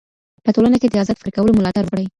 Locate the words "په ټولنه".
0.43-0.77